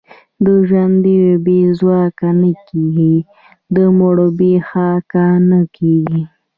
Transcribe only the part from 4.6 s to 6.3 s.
خاکه نه کېږي.